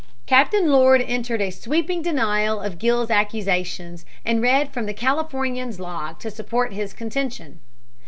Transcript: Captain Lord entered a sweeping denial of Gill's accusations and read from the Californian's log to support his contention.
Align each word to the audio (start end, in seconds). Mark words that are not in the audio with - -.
Captain 0.25 0.71
Lord 0.71 0.99
entered 0.99 1.41
a 1.43 1.51
sweeping 1.51 2.01
denial 2.01 2.59
of 2.59 2.79
Gill's 2.79 3.11
accusations 3.11 4.03
and 4.25 4.41
read 4.41 4.73
from 4.73 4.87
the 4.87 4.95
Californian's 4.95 5.79
log 5.79 6.17
to 6.21 6.31
support 6.31 6.73
his 6.73 6.91
contention. 6.91 7.59